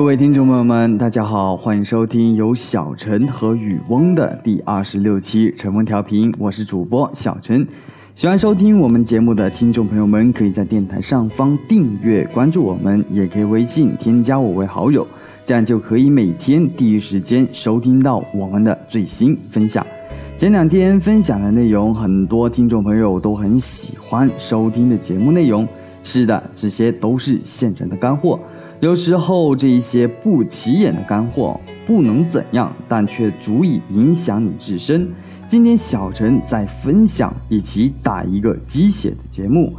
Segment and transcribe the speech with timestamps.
[0.00, 7.68] 各位听众朋友们，大家好，欢迎收听由小陈和雨翁的第二十六期晨风调频，我是主播小陈。
[8.14, 15.06] 喜欢收听我们节目的听众朋友们，可以在电台上方订阅关注我们，也可以微信添加我为好友，
[15.44, 19.86] 这样就可以每天第一时间收听到我们的最新分享。
[20.34, 25.68] 前两天分享的内容，很多听众朋友都很喜欢收听的节目内容。
[26.02, 28.40] 是的，这些都是现成的干货。
[28.80, 35.06] 有时候这一些不起眼的干货不能怎样，但却足以影响你自身。
[35.46, 39.74] 今天小陈在分享一起打一个鸡血的节目。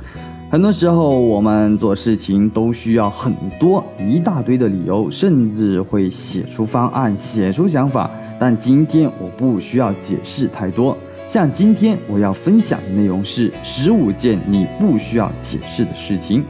[0.52, 8.08] 很多时候我们做事情都需要很多一大堆的理由，甚至会写出方案、写出想法。
[8.40, 10.96] 但今天我不需要解释太多。
[11.28, 16.44] 像今天我要分享的内容是十五件你不需要解释的事情。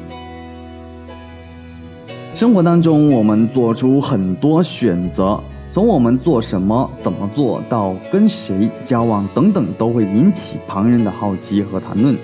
[2.42, 5.39] 生活当中，我们做出很多选择，
[5.70, 12.16] 从我们做什么、怎么做到跟谁交往等等，都会引起旁人的好奇和谈论。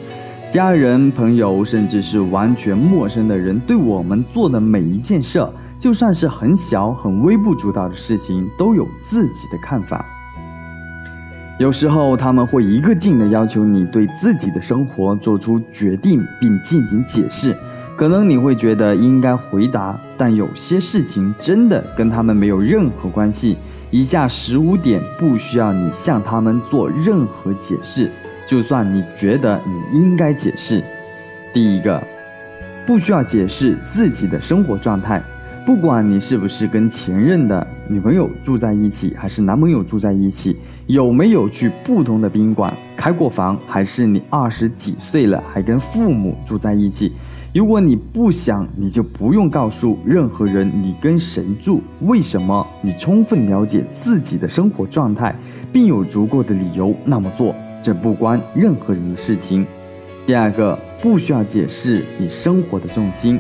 [0.50, 5.48] 家人、朋友，甚至是完全陌生的人，对我们做的每一件事，
[5.80, 10.04] 就算是很小、很微不足道的事情，都有自己的看法。
[11.60, 17.56] 有时候他们会一个劲的要求你对自己的生活做出决定，并进行解释。
[17.98, 23.58] 可能你会觉得应该回答，但有些事情真的跟他们没有任何关系。
[23.90, 28.12] 以下十五点不需要你向他们做任何解释，
[28.48, 30.84] 就算你觉得你应该解释。
[31.52, 32.00] 第一个，
[32.86, 35.20] 不需要解释自己的生活状态，
[35.66, 40.56] 不管你是不是跟前任的女朋友住在一起，还是男朋友住在一起，
[40.86, 47.12] 有没有去不同的宾馆开过房，还是你二十几岁了还跟父母住在一起。
[47.54, 52.66] 如果你不想，你就不用告诉任何人你跟谁住，为什么？
[52.82, 55.34] 你充分了解自己的生活状态，
[55.72, 59.66] 并有足够的理由那么做，这不关任何人的事情。
[60.26, 63.40] 第二个，不需要解释你生活的重心，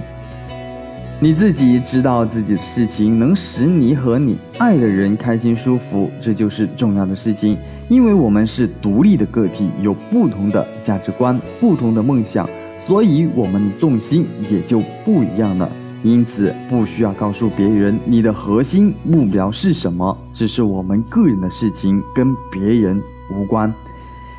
[1.19, 7.57] 你自己知道自己的事情能使你和你爱的人开心舒服，这就是重要的事情。
[7.89, 12.49] 因为我们是独立的个体，有不同的价值观，不同的梦想。
[12.87, 15.69] 所以我们的重心也就不一样了，
[16.03, 22.97] 因此不需要告诉别人你的核心目标是什么，这是我们个人的事情，跟别人
[23.29, 23.69] 无关。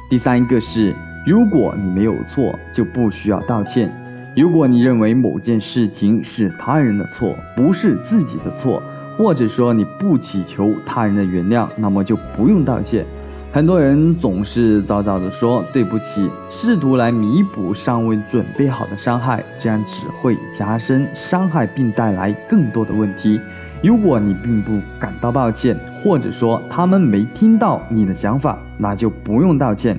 [0.09, 3.92] 第三个是，如果你没有错，就不需要道歉。
[4.34, 8.82] 如果你认为某件事情是他人的错，不是自己的错，
[9.19, 13.04] 或者说你不祈求他人的原谅，那么就不用道歉。
[13.50, 23.41] 很多人总是早早的说对不起，试图来弥补尚未准备好的伤害，这样只会加深伤害并带来更多的问题。
[23.82, 29.98] 如果你并不感到抱歉，或者说他们没听到你的想法，那就不用道歉。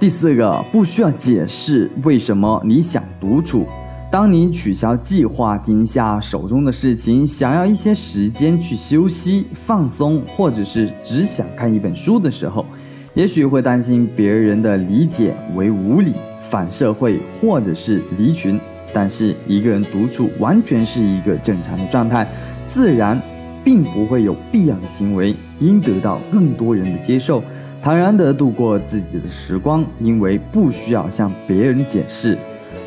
[0.00, 3.64] 第四个，不需要解释为什么你想独处。
[4.08, 12.64] 当你取消计划、停下手中的事情，想要一些时间去休息、放松，或者是只想看一本书的时候，
[13.14, 16.12] 也许会担心别人的理解为无理、
[16.48, 18.58] 反社会或者是离群。
[18.94, 22.26] 但是一个人独处完全是一个正常的状态，
[22.72, 23.20] 自然
[23.64, 27.42] 并不会有必要的行为，应得到更多人的接受，
[27.82, 32.38] 坦然地度过自己的时光，因为不需要向别人解释。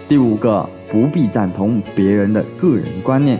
[0.09, 3.39] 第五个，不必赞同别人的个人观念。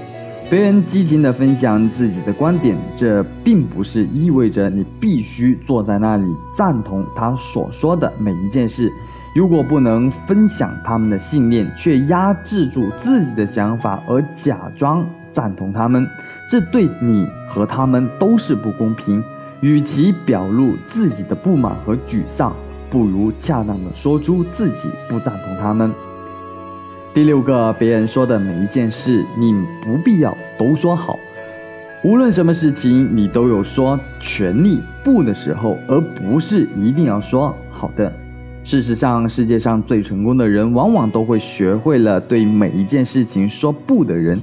[0.52, 6.24] 别人激情地分享自己的观点，这并不是意味着你必须坐在那里
[6.56, 8.88] 赞同他所说的每一件事。
[9.36, 15.04] 如果不能分享他们的信念，却压制住自己的想法而假装
[15.34, 16.08] 赞同他们，
[16.52, 19.24] 这对你和他们都是不公平。
[19.62, 22.54] 与其表露自己的不满和沮丧，
[22.92, 25.92] 不如恰当地说出自己不赞同他们。
[27.12, 29.52] 第六个，别人说的每一件事，你
[29.84, 31.18] 不必要都说好。
[32.04, 38.14] 无论什么事情，你都有说全力不的时候，而不是一定要说好的。
[38.64, 44.40] 事实上，世界上最成功的人，往往都会学会了对每一件事情说不的人。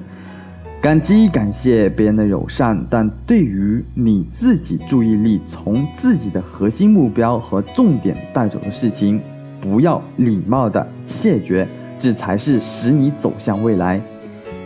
[0.80, 9.20] 感激感谢别人的友善，但对于你自己注意力从自己的核心目标和重点带走的事情，
[9.60, 11.66] 不要礼貌的谢绝。
[11.98, 14.00] 这才是使你走向未来。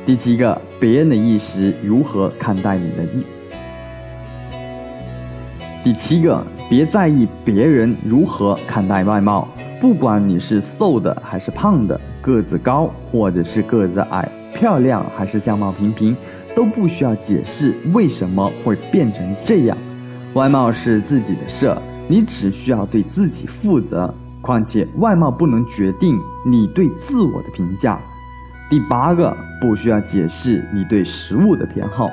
[0.07, 3.25] 第七个，别人的意识如何看待你的意。
[5.85, 9.49] 第七个，别在意别人如何看待外貌，
[9.81, 16.17] 不管你是瘦的还是胖的，个子高或者是个子矮，漂亮还是相貌平平，
[16.55, 19.77] 都不需要解释为什么会变成这样。
[20.35, 21.75] 外貌是自己的事，
[22.09, 24.13] 你只需要对自己负责。
[24.41, 27.99] 况且外貌不能决定你对自我的评价。
[28.71, 32.09] 第八个，不需要解释你对食物的偏好。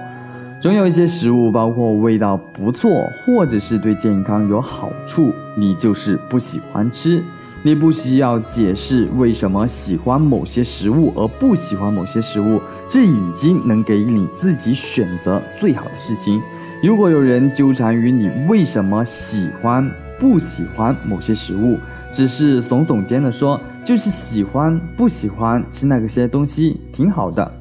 [0.60, 2.90] 总有一些食物，包括味道不错，
[3.26, 7.24] 或者是对健康有好处，你就是不喜欢吃。
[7.64, 12.60] 你不需要解释为什么喜欢某些食物而不喜欢某些食物，
[12.90, 16.42] 这已经能给你自己选择最好的事情。
[16.82, 19.88] 如果有人纠缠于你为什么喜欢
[20.20, 21.78] 不喜欢某些食物，
[22.18, 27.52] 只是耸耸肩的说，就是喜欢不喜欢吃那个些东西挺好的。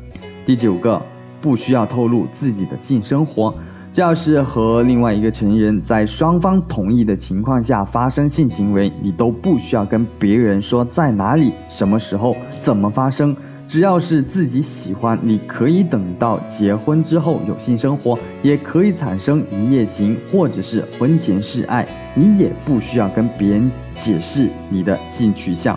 [0.47, 0.99] 第九个，
[1.43, 3.55] 不需要透露自己的性生活。
[3.93, 13.37] 只要是和另外一个成人在双方同意的情况下发生性行为，你都不需要跟别人说在哪里、什么时候、怎么发生。
[13.69, 21.85] 只要是自己喜欢，你可以等到结婚之后有性生活，也可以产生一夜情，或者是婚前示爱，
[22.15, 25.77] 你也不需要跟别人解释你的性取向。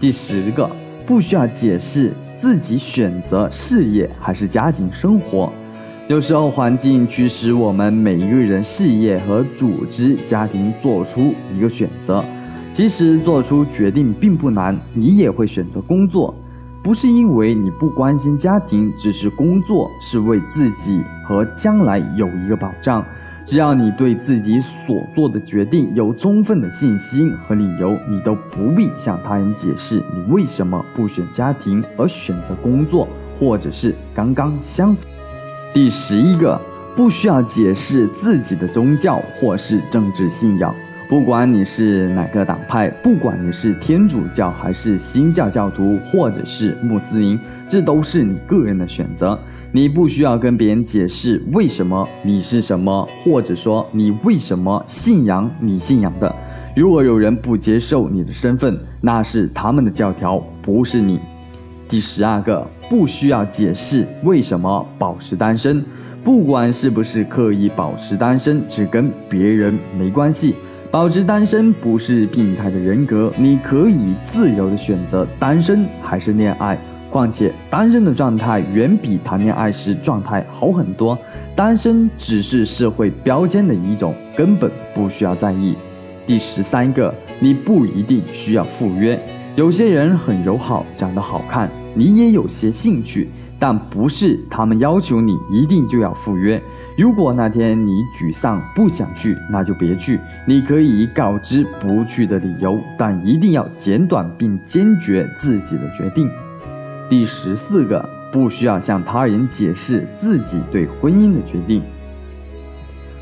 [0.00, 0.70] 第十个，
[1.04, 5.52] 不需要解释自己选择事业还是家庭生活。
[6.08, 12.24] 有时候环境驱使我们每一个人事业和组织家庭做出一个选择，
[12.72, 16.32] 其实做出决定并不难，你也会选择工作。
[16.82, 23.04] 不是因为你不关心家庭，只是工作是为自己和将来有一个保障。
[23.46, 33.08] 只要你对自己所做的决定有充分的信心和理由，你都不必向他人解释你为什么不选家庭而选择工作，
[33.38, 35.04] 或者是刚刚相反。
[35.72, 36.60] 第十一个，
[36.96, 40.74] 不需要解释自己的宗教或是政治信仰。
[41.12, 47.38] 不管你是哪个党派，不管你是天主教还是新教教徒，或者是穆斯林，
[47.68, 49.38] 这都是你个人的选择。
[49.72, 56.34] 你不需要跟别人解释为什么你是什么，或者说你为什么信仰你信仰的。
[56.74, 61.20] 如果有人不接受你的身份，那是他们的教条，不是你。
[61.90, 65.84] 第十二个，不需要解释为什么保持单身，
[66.24, 70.54] 不管是不是刻意保持单身，只跟别人没关系。
[70.92, 76.78] 保持单身不是病态的人格，你可以自由的选择单身还是恋爱。
[77.10, 81.18] 况且单身的状态远比谈恋爱时状态好很多。
[81.56, 85.74] 单身只是社会标签的一种，根本不需要在意。
[86.26, 89.18] 第十三个，你不一定需要赴约。
[89.56, 96.60] 有些人很友好，长得好看，你也有些兴趣，但不是他们要求你一定就要赴约。
[96.98, 97.90] 如果那天你
[98.20, 100.20] 沮丧不想去，那就别去。
[100.44, 106.28] 你可以告知不去的理由，但一定要简短并坚决自己的决定。
[107.08, 111.80] 第十四个，不需要向他人解释自己对婚姻的决定。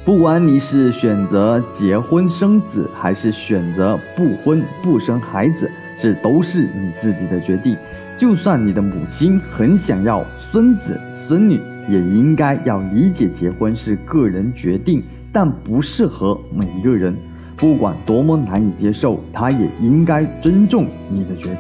[0.03, 7.77] 不管你是选择结婚生子，还是选择不婚不生孩子，这都是你自己的决定。
[8.17, 10.99] 就算你的母亲很想要孙子
[11.29, 11.61] 孙女。
[11.89, 17.17] 也应该要理解，结婚是个人决定，但不适合每一个人。
[17.57, 21.59] 不管多么难以接受，他也应该尊重你的决定。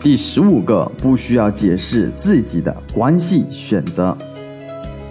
[0.00, 4.16] 第十五个，不需要解释自己的关系选择。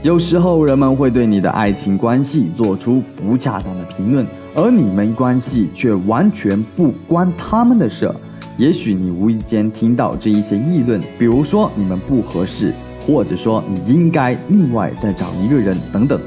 [0.02, 8.10] 有时候人们会对你的爱情关系做出不恰当的评论，而你们关系却完全不关他们的事。
[8.58, 12.74] 也许你无意间听到这一些议论，比如说你们不合适。
[13.08, 16.22] 或者说你应该另外再找一个人等等，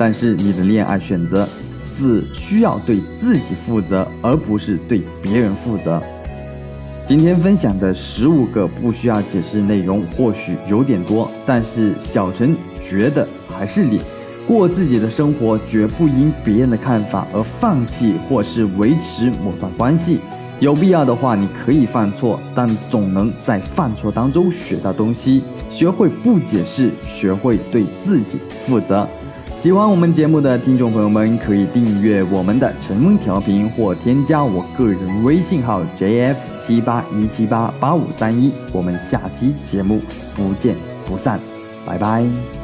[0.00, 1.46] 但是你的恋爱选择
[1.98, 6.02] 只需要对自己负责，而不是对别人负责。
[7.06, 14.00] 今天分享的十五个不需要解释内容或许有点多，但是小陈觉得还是你
[14.48, 20.18] 过自己的生活，绝不因别人的看法而放弃或是维持某段关系。
[20.60, 25.42] 有必要的话，你可以犯错，但总能在犯错当中学到东西。
[25.70, 29.06] 学会不解释，学会对自己负责。
[29.62, 36.34] 喜欢我们节目的听众朋友们，可以订阅我们的晨风调频或添加我个人微信号 jf
[36.66, 38.50] 七八一七八八五三一。
[38.72, 40.00] 我们下期节目
[40.34, 40.74] 不见
[41.06, 41.38] 不散，
[41.86, 42.59] 拜拜。